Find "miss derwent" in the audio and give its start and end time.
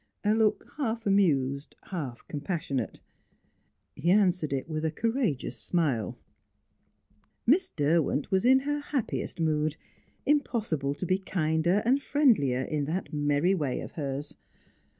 7.45-8.31